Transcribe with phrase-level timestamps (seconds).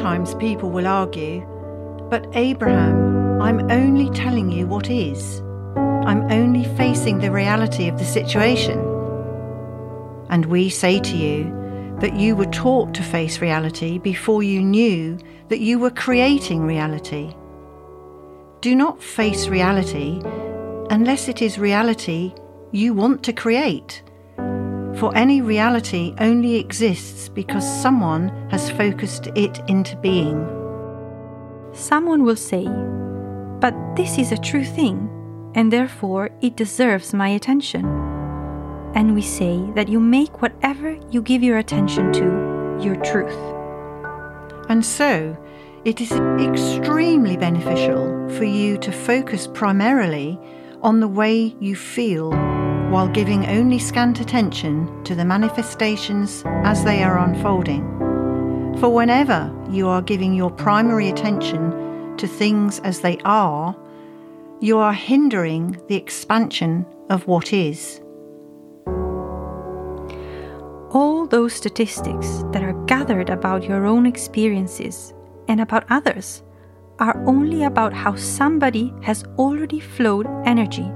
[0.00, 1.42] sometimes people will argue,
[2.08, 5.40] but Abraham, I'm only telling you what is.
[6.06, 8.78] I'm only facing the reality of the situation.
[10.30, 11.44] And we say to you
[12.00, 17.34] that you were taught to face reality before you knew that you were creating reality.
[18.62, 20.22] Do not face reality
[20.88, 22.32] unless it is reality
[22.72, 24.02] you want to create.
[25.00, 30.46] For any reality only exists because someone has focused it into being.
[31.72, 32.66] Someone will say,
[33.60, 35.08] But this is a true thing,
[35.54, 37.86] and therefore it deserves my attention.
[38.94, 43.40] And we say that you make whatever you give your attention to your truth.
[44.68, 45.34] And so,
[45.86, 50.38] it is extremely beneficial for you to focus primarily
[50.82, 52.34] on the way you feel
[52.90, 57.86] while giving only scant attention to the manifestations as they are unfolding.
[58.80, 63.76] For whenever you are giving your primary attention to things as they are,
[64.58, 68.00] you are hindering the expansion of what is.
[70.92, 75.14] All those statistics that are gathered about your own experiences
[75.46, 76.42] and about others
[76.98, 80.90] are only about how somebody has already flowed energy.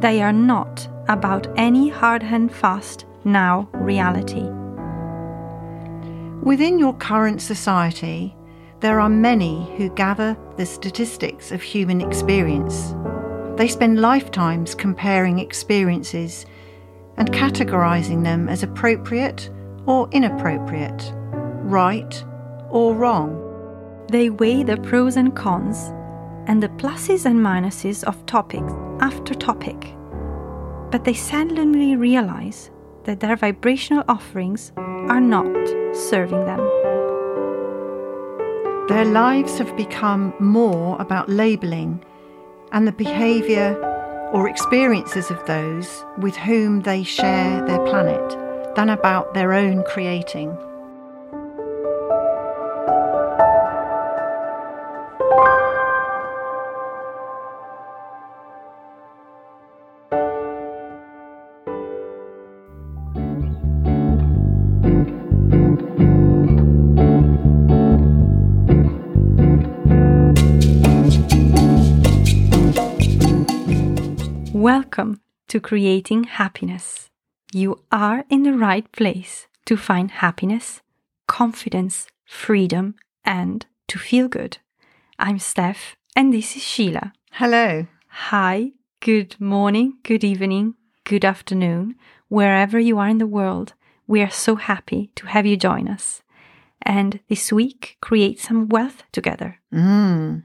[0.00, 4.48] They are not about any hard and fast now reality.
[6.42, 8.36] Within your current society,
[8.80, 12.94] there are many who gather the statistics of human experience.
[13.56, 16.46] They spend lifetimes comparing experiences
[17.16, 19.50] and categorizing them as appropriate
[19.86, 21.12] or inappropriate,
[21.62, 22.24] right
[22.70, 23.38] or wrong.
[24.10, 25.92] They weigh the pros and cons
[26.48, 28.64] and the pluses and minuses of topic
[29.00, 29.94] after topic
[30.92, 32.70] but they suddenly realize
[33.04, 35.50] that their vibrational offerings are not
[35.96, 36.60] serving them.
[38.88, 42.04] Their lives have become more about labeling
[42.72, 43.74] and the behaviour
[44.34, 50.56] or experiences of those with whom they share their planet than about their own creating.
[74.62, 77.10] Welcome to Creating Happiness.
[77.52, 80.82] You are in the right place to find happiness,
[81.26, 84.58] confidence, freedom, and to feel good.
[85.18, 87.12] I'm Steph, and this is Sheila.
[87.32, 87.88] Hello.
[88.06, 88.70] Hi,
[89.00, 91.96] good morning, good evening, good afternoon,
[92.28, 93.74] wherever you are in the world.
[94.06, 96.22] We are so happy to have you join us.
[96.80, 99.58] And this week, create some wealth together.
[99.74, 100.44] Mm.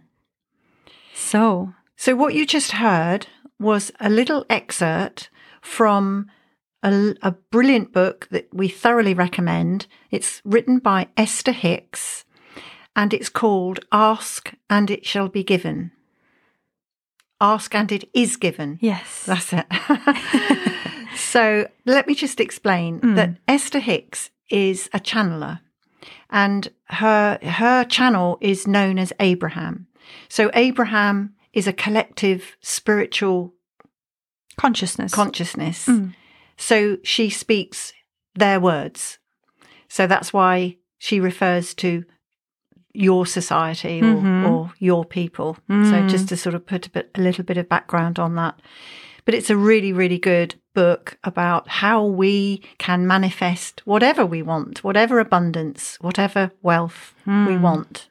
[1.14, 3.26] So, So, what you just heard
[3.60, 5.30] was a little excerpt
[5.62, 6.30] from
[6.84, 9.88] a, a brilliant book that we thoroughly recommend.
[10.12, 12.24] It's written by Esther Hicks
[12.96, 15.92] and it's called Ask and It Shall Be Given.
[17.42, 18.80] Ask and It Is Given.
[18.82, 19.24] yes.
[19.26, 19.66] That's it.
[21.16, 23.16] so let me just explain Mm.
[23.16, 25.60] that Esther Hicks is a channeler
[26.30, 29.88] and her her channel is known as Abraham.
[30.30, 33.54] So Abraham is a collective spiritual
[34.58, 35.14] Consciousness.
[35.14, 35.86] consciousness.
[35.88, 36.14] Mm.
[36.58, 37.94] So she speaks
[38.36, 39.20] their words.
[39.88, 42.04] So that's why she refers to
[42.94, 44.50] your society or, Mhm.
[44.50, 45.56] or your people.
[45.68, 46.10] So Mm.
[46.10, 48.60] just to sort of put a, bit, a little bit of background on that.
[49.26, 54.84] But it's a really, really good book about how we can manifest whatever we want,
[54.84, 57.62] whatever abundance, whatever wealth we Mm.
[57.62, 58.10] want.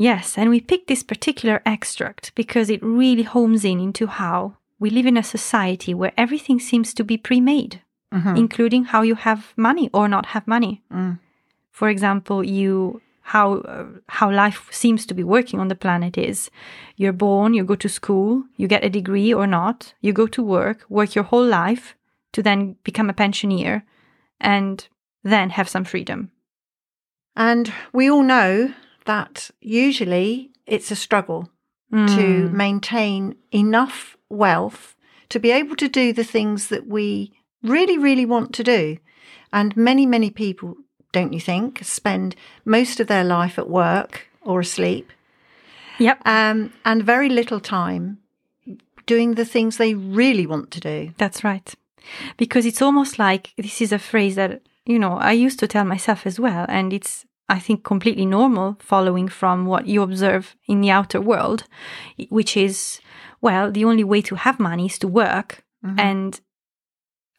[0.00, 4.90] Yes, and we picked this particular extract because it really homes in into how we
[4.90, 7.82] live in a society where everything seems to be pre made,
[8.14, 8.38] Mhm.
[8.38, 10.82] including how you have money or not have money.
[10.92, 11.18] Mm.
[11.72, 16.48] For example, you how uh, how life seems to be working on the planet is
[16.96, 20.42] you're born, you go to school, you get a degree or not, you go to
[20.42, 21.94] work, work your whole life
[22.32, 23.82] to then become a pensioner
[24.40, 24.88] and
[25.24, 26.30] then have some freedom.
[27.36, 28.72] And we all know
[29.08, 31.42] that usually it's a struggle
[31.90, 32.52] to Mm.
[32.52, 34.94] maintain enough wealth
[35.30, 37.32] to be able to do the things that we
[37.62, 38.98] really, really want to do.
[39.50, 40.76] And many, many people,
[41.12, 44.12] don't you think, spend most of their life at work
[44.42, 45.06] or asleep
[45.98, 46.16] Yep.
[46.26, 48.18] um, and very little time
[49.06, 50.98] doing the things they really want to do.
[51.16, 51.74] That's right.
[52.36, 55.84] Because it's almost like this is a phrase that, you know, I used to tell
[55.84, 56.66] myself as well.
[56.68, 61.64] And it's I think, completely normal following from what you observe in the outer world,
[62.28, 63.00] which is,
[63.40, 65.64] well, the only way to have money is to work.
[65.84, 66.00] Mm-hmm.
[66.00, 66.40] And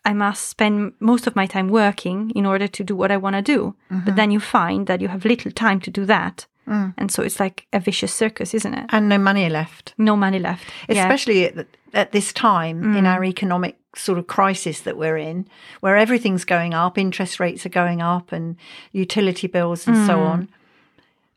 [0.06, 3.36] I must spend most of my time working in order to do what I want
[3.36, 3.76] to do.
[3.90, 4.16] But mm-hmm.
[4.16, 6.48] then you find that you have little time to do that.
[6.70, 6.94] Mm.
[6.98, 8.86] And so it's like a vicious circus, isn't it?
[8.90, 9.94] And no money left.
[9.98, 10.66] No money left.
[10.88, 11.04] Yeah.
[11.04, 13.08] especially at, at this time in mm.
[13.08, 15.48] our economic sort of crisis that we're in,
[15.80, 18.56] where everything's going up, interest rates are going up, and
[18.92, 20.30] utility bills and so mm.
[20.30, 20.50] on.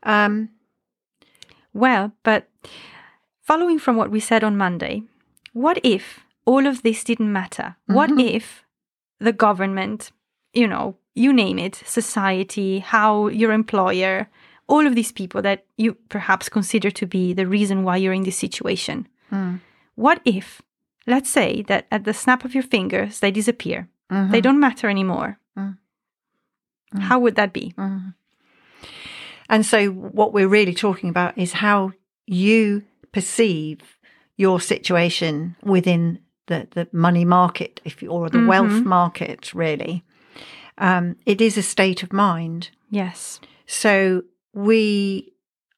[0.03, 0.49] Um,
[1.73, 2.47] Well, but
[3.41, 5.03] following from what we said on Monday,
[5.53, 7.75] what if all of this didn't matter?
[7.87, 8.19] What mm-hmm.
[8.37, 8.63] if
[9.19, 10.11] the government,
[10.53, 14.29] you know, you name it, society, how your employer,
[14.67, 18.23] all of these people that you perhaps consider to be the reason why you're in
[18.23, 19.07] this situation.
[19.29, 19.55] Hmm.
[19.95, 20.61] What if,
[21.05, 23.89] let's say that at the snap of your fingers, they disappear?
[24.09, 24.39] They mm-hmm.
[24.39, 25.39] don't matter anymore.
[25.57, 25.77] Mm.
[26.93, 26.99] Mm.
[26.99, 27.73] How would that be?
[27.77, 28.09] Mm-hmm.
[29.49, 31.93] and so, what we're really talking about is how
[32.27, 33.79] you perceive
[34.37, 38.47] your situation within the, the money market, if you, or the mm-hmm.
[38.47, 40.03] wealth market, really.
[40.77, 42.69] Um, it is a state of mind.
[42.89, 43.39] Yes.
[43.65, 44.23] So
[44.53, 45.33] we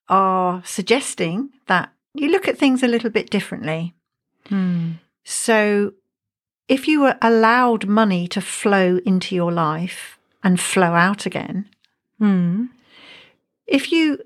[0.09, 3.93] are suggesting that you look at things a little bit differently.
[5.23, 5.93] So
[6.67, 11.67] if you were allowed money to flow into your life and flow out again,
[12.19, 12.65] Hmm.
[13.67, 14.19] if you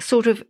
[0.00, 0.42] sort of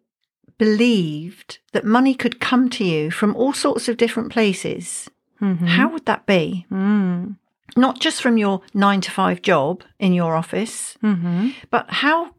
[0.58, 5.10] believed that money could come to you from all sorts of different places,
[5.40, 6.64] how would that be?
[6.70, 7.32] Hmm.
[7.76, 11.50] Not just from your nine to five job in your office, Mm-hmm.
[11.70, 12.30] but how,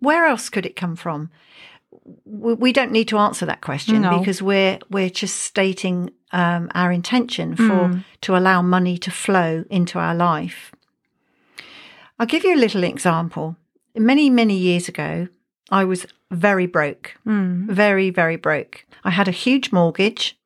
[0.00, 1.30] where else could it come from?
[2.24, 4.18] We don't need to answer that question No.
[4.18, 9.98] because we're we're just stating um, our intention for to allow money to flow into
[9.98, 10.72] our life.
[12.18, 13.56] I'll give you a little example.
[13.96, 15.28] Many many years ago,
[15.70, 18.84] I was very broke, very very broke.
[19.04, 20.38] I had a huge mortgage,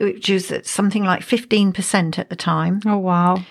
[0.00, 3.42] which was at something like fifteen percent at the time Oh, wow.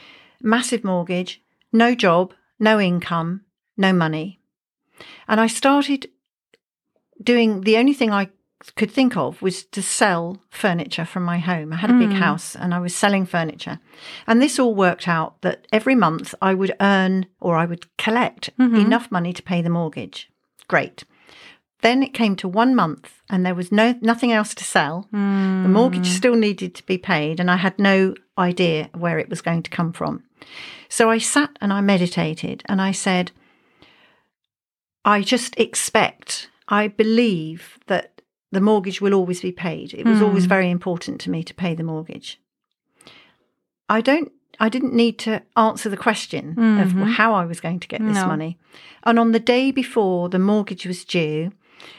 [0.41, 1.41] massive mortgage,
[1.73, 3.41] no job, no income,
[3.77, 4.38] no money.
[5.29, 6.09] And I started
[7.23, 8.29] doing the only thing I
[8.75, 11.71] could think of was to sell furniture from my home.
[11.71, 12.15] I had a big hmm.
[12.15, 13.79] house and I was selling furniture.
[14.27, 18.49] And this all worked out that every month I would earn or I would collect
[18.57, 18.75] mm-hmm.
[18.75, 20.29] enough money to pay the mortgage.
[20.67, 21.05] Great.
[21.81, 25.07] Then it came to one month and there was no nothing else to sell.
[25.11, 25.71] The hmm.
[25.71, 29.63] mortgage still needed to be paid and I had no idea where it was going
[29.63, 30.23] to come from.
[30.89, 33.31] So I sat and I meditated and I said,
[35.05, 39.93] I just expect, I believe that the mortgage will always be paid.
[39.93, 40.49] It was always hmm.
[40.49, 42.39] very important to me to pay the mortgage.
[43.87, 47.03] I don't I didn't need to answer the question of mm-hmm.
[47.03, 48.27] how I was going to get this No.
[48.27, 48.57] money.
[49.03, 51.53] And on the day before the mortgage was due,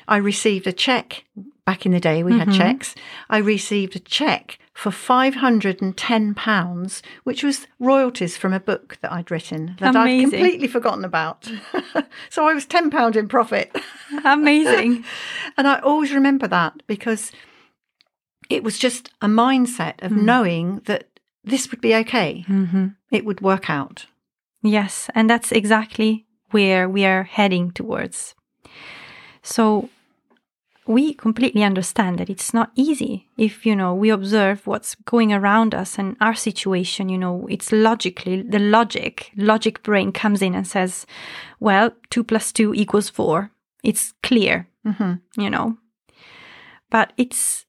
[0.07, 1.25] I received a check.
[1.65, 2.59] Back in the day, we had mm-hmm.
[2.59, 2.95] checks.
[3.31, 9.77] I received a check for £510, which was royalties from a book that I'd written
[9.81, 11.45] that I'd completely forgotten about.
[12.31, 13.75] so I was £10 in profit.
[14.25, 15.05] Amazing.
[15.57, 17.33] And I always remember that because
[18.49, 21.09] it was just a mindset of knowing that
[21.45, 22.43] this would be okay.
[22.47, 24.07] hmm It would work out.
[24.63, 28.35] Yes, and that's exactly where we are heading towards.
[29.43, 29.89] So
[30.87, 33.29] we completely understand that it's not easy.
[33.37, 37.73] If you know we observe what's going around us and our situation you know it's
[37.73, 41.07] logically the logic logic brain comes in and says
[41.61, 43.51] well 2 plus 2 equals 4
[43.83, 45.77] it's clear hmm you know.
[46.91, 47.67] But it's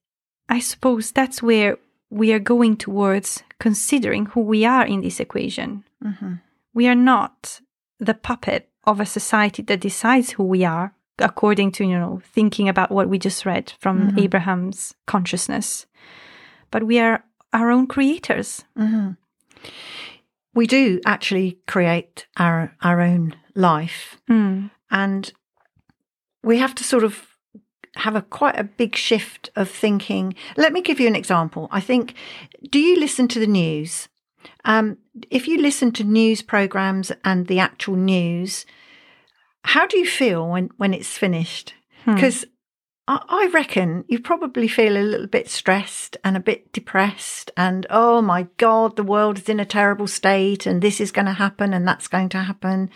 [0.48, 1.78] i suppose that's where
[2.10, 5.84] we are going towards considering who we are in this equation.
[6.02, 6.34] Hmm
[6.74, 7.60] we are not
[7.98, 12.68] the puppet of a society that decides who we are according to you know thinking
[12.68, 15.86] about what we just read from abraham's consciousness
[16.70, 19.10] but we are our own creators hmm
[20.54, 24.70] We do actually create our our own life, Mm.
[24.90, 25.32] and
[26.42, 27.26] we have to sort of
[27.94, 30.34] have a quite a big shift of thinking.
[30.56, 31.68] Let me give you an example.
[31.70, 32.14] I think.
[32.70, 34.08] Do you listen to the news?
[34.64, 34.96] Um,
[35.30, 38.66] if you listen to news programs and the actual news,
[39.64, 41.74] how do you feel when when it's finished?
[42.04, 42.44] Because
[43.06, 47.86] I, I reckon you probably feel a little bit stressed and a bit depressed, and
[47.90, 51.32] oh my God, the world is in a terrible state, and this is going to
[51.32, 52.90] happen, and that's going to happen.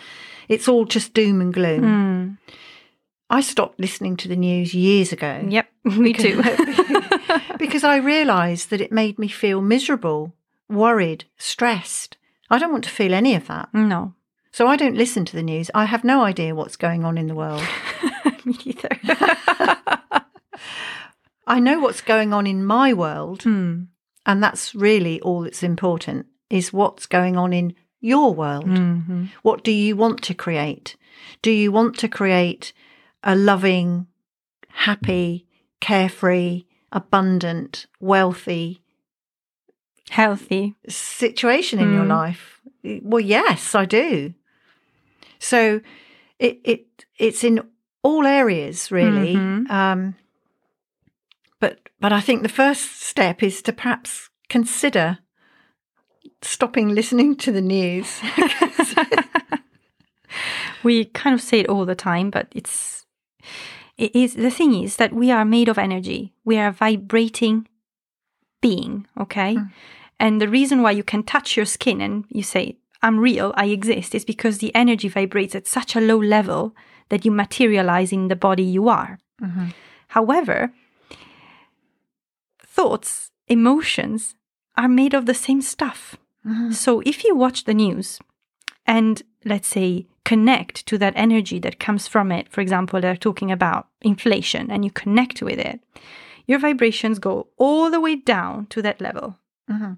[0.49, 1.83] It's all just doom and gloom.
[1.83, 2.53] Mm.
[3.29, 6.41] I stopped listening to the news years ago yep me too
[7.59, 10.33] because I realised that it made me feel miserable,
[10.69, 12.17] worried, stressed.
[12.49, 13.75] I don't want to feel any of that.
[13.75, 14.15] no
[14.57, 15.71] So I don't listen to the news.
[15.75, 17.61] I have no idea what's going on in the world.
[18.47, 18.89] Me neither.
[21.47, 23.83] I know what's going on in my world, Hmm.
[24.25, 28.65] and that's really all that's important is what's going on in your world.
[28.65, 29.29] Mhm.
[29.43, 30.97] What do you want to create?
[31.43, 32.73] Do you want to create
[33.23, 34.07] a loving,
[34.71, 35.45] happy,
[35.81, 38.81] carefree, abundant, wealthy
[40.09, 40.77] Healthy.
[40.89, 42.09] situation in your Mm.
[42.09, 42.61] life?
[43.03, 44.33] Well, yes, I do.
[45.47, 45.81] So
[46.39, 47.61] it it it's in
[48.03, 49.35] all areas really.
[49.35, 49.71] Mhm.
[49.71, 50.15] Um,
[51.61, 55.19] but but I think the first step is to perhaps consider
[56.43, 58.21] stopping listening to the news.
[60.83, 63.07] we kind of say it all the time, but it's
[63.97, 66.33] it is the thing is that we are made of energy.
[66.45, 67.69] We are a vibrating
[68.61, 69.57] being, okay?
[70.19, 73.67] And the reason why you can touch your skin and you say, I'm real, I
[73.67, 76.75] exist, is because the energy vibrates at such a low level
[77.09, 79.19] that you materialize in the body you are.
[79.43, 79.69] Mm-hmm.
[80.09, 80.73] However,
[82.61, 84.35] thoughts, emotions
[84.77, 86.17] are made of the same stuff.
[86.47, 86.73] Mm-hmm.
[86.73, 88.19] So if you watch the news
[88.87, 93.51] and let's say connect to that energy that comes from it, for example, they're talking
[93.51, 95.81] about inflation and you connect with it,
[96.47, 99.37] your vibrations go all the way down to that level.
[99.71, 99.95] Mm-hmm.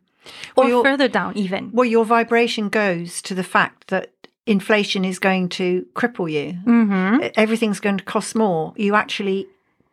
[0.57, 1.71] Or Well, further down, even.
[1.73, 4.13] well, your vibration goes to the fact that
[4.47, 6.59] inflation is going to cripple you.
[6.65, 7.29] Mm-hmm.
[7.37, 8.73] Everything's going to cost more.
[8.77, 9.47] You actually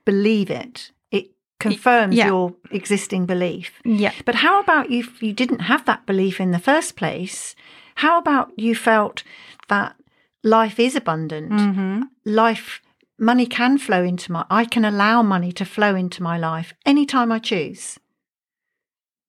[0.06, 0.92] believe it.
[1.12, 2.28] It confirms yeah.
[2.28, 3.72] your existing belief.
[3.84, 4.14] Yeah.
[4.24, 7.56] But how about if you didn't have that belief in the first place?
[7.96, 9.24] How about you felt
[9.68, 9.96] that
[10.44, 11.52] life is abundant?
[11.52, 12.02] Mm-hmm.
[12.26, 12.82] Life,
[13.20, 17.32] money can flow into my, I can allow money to flow into my life anytime
[17.32, 18.00] I choose.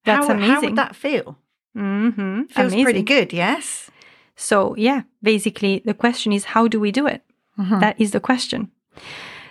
[0.06, 0.70] That's how, How amazing.
[0.70, 1.36] would that feel?
[1.76, 2.42] Mm-hmm.
[2.44, 2.84] Feels Amazing.
[2.84, 3.90] pretty good, yes?
[4.34, 7.22] So, yeah, basically, the question is how do we do it?
[7.58, 7.80] Mhm.
[7.80, 8.70] That is the question.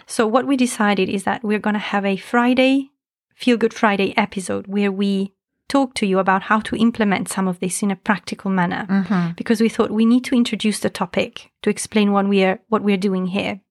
[0.07, 2.91] So, what we decided is that we're going to have a Friday,
[3.35, 5.33] Feel Good Friday episode where we
[5.67, 8.85] talk to you about how to implement some of this in a practical manner.
[8.89, 9.31] Mm-hmm.
[9.35, 12.83] Because we thought we need to introduce the topic to explain what we are what
[12.83, 13.61] we're doing here.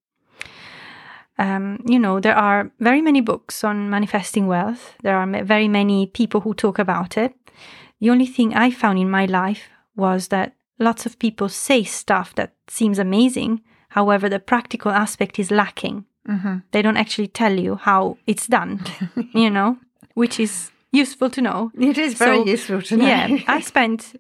[1.38, 4.94] Um, you know, there are very many books on manifesting wealth.
[5.02, 7.34] There are very many people who talk about it.
[8.00, 12.34] The only thing I found in my life was that lots of people say stuff
[12.34, 13.62] that seems amazing.
[13.88, 16.04] However, the practical aspect is lacking.
[16.28, 16.56] Mm-hmm.
[16.70, 18.80] They don't actually tell you how it's done,
[19.34, 19.76] you know,
[20.14, 21.70] which is useful to know.
[21.78, 23.06] It is very So, useful to know.
[23.06, 24.14] Yeah, I spent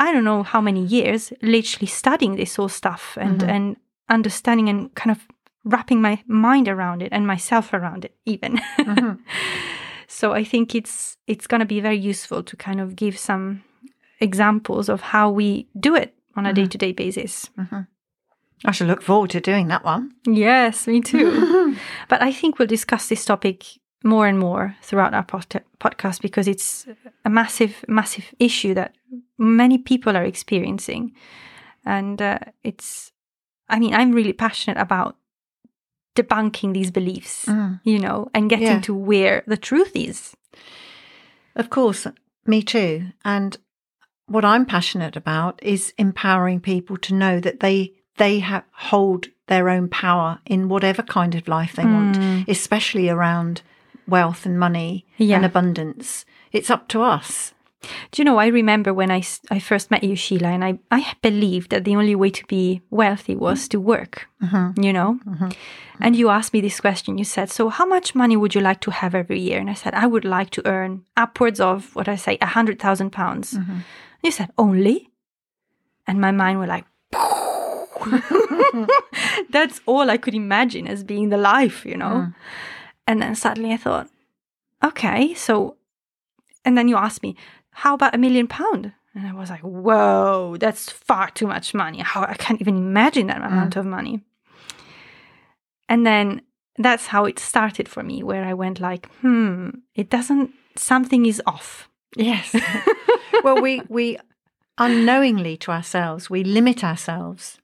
[0.00, 3.48] I don't know how many years literally studying this whole stuff and Mhm.
[3.48, 3.76] and
[4.08, 5.26] understanding and kind of
[5.70, 8.60] wrapping my mind around it and myself around it even.
[8.78, 9.18] Mhm.
[10.08, 13.62] so I think it's it's going to be very useful to kind of give some
[14.20, 16.54] examples of how we do it on a Mhm.
[16.54, 17.50] day-to-day basis.
[18.64, 20.10] I shall look forward to doing that one.
[20.26, 21.76] Yes, me too.
[22.08, 23.64] but I think we'll discuss this topic
[24.04, 26.86] more and more throughout our pod- podcast because it's
[27.24, 28.94] a massive, massive issue that
[29.38, 31.12] many people are experiencing.
[31.84, 33.12] And uh, it's,
[33.68, 35.16] I mean, I'm really passionate about
[36.18, 37.80] debunking these beliefs, Mm.
[37.84, 38.80] you know, and getting Yeah.
[38.88, 40.18] to where the truth is.
[41.56, 42.06] Of course,
[42.46, 42.92] me too.
[43.24, 43.56] And
[44.26, 49.68] what I'm passionate about is empowering people to know that they they have hold their
[49.68, 53.62] own power in whatever kind of life they want, especially around
[54.08, 55.36] wealth and money Yeah.
[55.36, 56.24] and abundance.
[56.50, 57.54] It's up to us.
[57.82, 61.14] Do you know, I remember when I, I first met you, Sheila, and I, I
[61.22, 64.82] believed that the only way to be wealthy was to work, mm-hmm.
[64.82, 65.20] you know?
[65.24, 65.44] Mm-hmm.
[65.44, 66.02] Mm-hmm.
[66.02, 67.18] And you asked me this question.
[67.18, 69.60] You said, So, how much money would you like to have every year?
[69.60, 73.10] And I said, I would like to earn upwards of what I say, a 100,000
[73.10, 73.52] pounds.
[73.52, 73.84] And
[74.22, 75.10] you said, Only?
[76.06, 76.84] And my mind were like,
[79.50, 82.06] That's all I could imagine as being the life, you know?
[82.06, 82.34] Mm.
[83.06, 84.08] And then suddenly I thought,
[84.84, 85.76] okay, so,
[86.64, 87.36] and then you asked me,
[87.78, 88.92] how about a million pound?
[89.14, 92.00] And I was like, whoa, that's far too much money.
[92.00, 94.24] How I can't even imagine that amount of money.
[95.88, 96.42] And then
[96.76, 101.40] that's how it started for me, where I went like, hmm, it doesn't, something is
[101.46, 101.88] off.
[102.16, 102.52] Yes.
[103.44, 104.18] well, we we
[104.78, 107.58] unknowingly to ourselves we limit ourselves.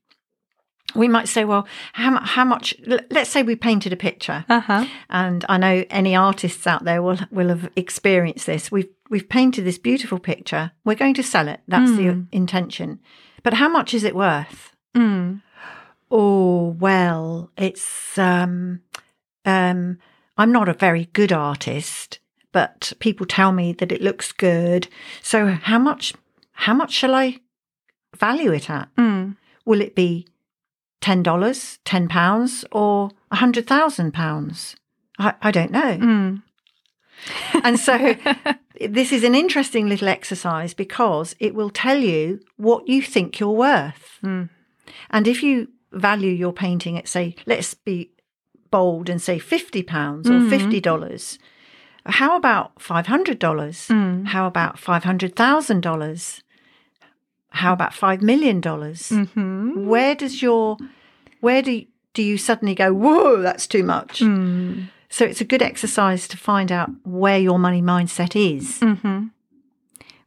[0.95, 2.75] We might say, well, how how much?
[3.11, 4.87] Let's say we painted a picture, Uh huh.
[5.11, 8.71] and I know any artists out there will will have experienced this.
[8.71, 10.71] We've we've painted this beautiful picture.
[10.85, 11.61] We're going to sell it.
[11.69, 13.01] That's the intention.
[13.43, 14.73] But how much is it worth?
[14.97, 15.43] Mm.
[16.11, 18.81] Oh well, it's um
[19.45, 19.99] um
[20.39, 22.19] I'm not a very good artist,
[22.53, 24.89] but people tell me that it looks good.
[25.23, 26.15] So how much
[26.53, 27.41] how much shall I
[28.17, 28.89] value it at?
[28.97, 29.37] Mm.
[29.65, 30.27] will it be
[31.01, 31.23] $10,
[31.85, 34.75] £10, or a £100,000?
[35.19, 35.99] I, I don't know.
[35.99, 36.43] Mm.
[37.63, 38.17] And so
[38.81, 43.51] this is an interesting little exercise because it will tell you what you think you're
[43.51, 44.19] worth.
[44.23, 44.51] Mm.
[45.11, 48.11] And if you value your painting at, say, let's be
[48.71, 51.39] bold and say £50 or $50,
[52.07, 54.27] how about $500?
[54.27, 56.43] How about $500,000?
[57.55, 58.61] How about $5 million?
[58.61, 59.87] Mm-hmm.
[59.87, 60.77] Where does your,
[61.41, 64.21] where do, do you suddenly go, whoa, that's too much?
[64.21, 64.89] Mm.
[65.09, 68.81] So it's a good exercise to find out where your money mindset is.
[68.81, 69.27] Mm-hmm.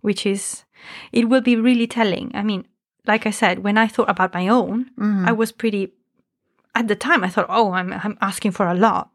[0.02, 0.64] Which is,
[1.12, 2.32] it will be really telling.
[2.34, 2.66] I mean,
[3.06, 4.92] like I said, when I thought about my own,
[5.26, 5.92] I was pretty,
[6.76, 9.10] at the time, I thought, oh, I'm, I'm asking for a lot.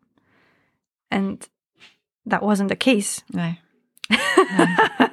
[1.11, 1.47] And
[2.27, 3.23] that wasn't the case.
[3.33, 3.55] No.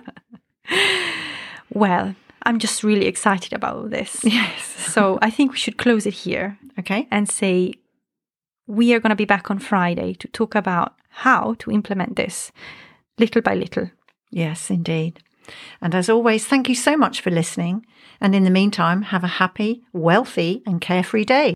[1.72, 4.24] Well, I'm just really excited about this.
[4.24, 4.76] Yes.
[4.90, 7.08] So I think we should close it here Okay.
[7.12, 7.74] and say
[8.66, 12.52] we are going to be back on Friday to talk about how to implement this
[13.20, 13.92] little by little.
[14.32, 15.20] Yes, indeed.
[15.82, 17.86] And as always, thank you so much for listening.
[18.22, 21.54] And in the meantime, have a happy, wealthy, and carefree day.